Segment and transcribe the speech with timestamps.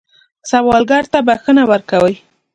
[0.49, 2.15] سوالګر ته بښنه ورکوئ